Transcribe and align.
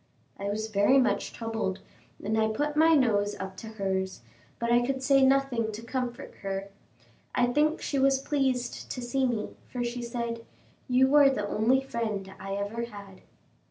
I 0.39 0.45
was 0.45 0.65
very 0.67 0.97
much 0.97 1.31
troubled, 1.31 1.77
and 2.23 2.35
I 2.35 2.47
put 2.47 2.75
my 2.75 2.95
nose 2.95 3.35
up 3.39 3.55
to 3.57 3.67
hers, 3.67 4.21
but 4.57 4.71
I 4.71 4.83
could 4.83 5.03
say 5.03 5.21
nothing 5.23 5.71
to 5.73 5.83
comfort 5.83 6.33
her. 6.41 6.69
I 7.35 7.45
think 7.53 7.83
she 7.83 7.99
was 7.99 8.17
pleased 8.19 8.89
to 8.89 8.99
see 8.99 9.27
me, 9.27 9.57
for 9.71 9.83
she 9.83 10.01
said, 10.01 10.43
"You 10.89 11.13
are 11.13 11.29
the 11.29 11.47
only 11.47 11.81
friend 11.81 12.33
I 12.39 12.53
ever 12.55 12.85
had." 12.85 13.21